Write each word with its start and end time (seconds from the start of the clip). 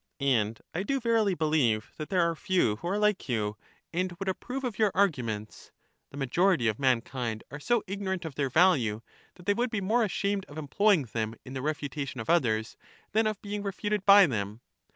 And 0.19 0.59
I 0.73 0.81
do 0.81 0.99
verily 0.99 1.35
believe 1.35 1.91
that 1.97 2.09
there 2.09 2.27
are 2.27 2.35
few 2.35 2.77
who 2.77 2.87
are 2.87 2.97
like 2.97 3.29
you, 3.29 3.55
and 3.93 4.11
would 4.17 4.27
approve 4.27 4.63
of 4.63 4.79
your 4.79 4.91
arguments; 4.95 5.69
the 6.09 6.17
majority 6.17 6.67
of 6.67 6.79
mankind 6.79 7.43
are 7.51 7.59
so 7.59 7.83
ignorant 7.85 8.25
of 8.25 8.33
their 8.33 8.49
value, 8.49 9.03
that 9.35 9.45
they 9.45 9.53
would 9.53 9.69
be 9.69 9.79
more 9.79 10.03
ashamed 10.03 10.43
of 10.45 10.57
employing 10.57 11.03
them 11.03 11.35
in 11.45 11.53
the 11.53 11.61
refutation 11.61 12.19
of 12.19 12.31
others 12.31 12.77
than 13.11 13.27
of 13.27 13.39
being 13.43 13.61
refuted 13.61 14.03
by 14.03 14.25
them. 14.25 14.61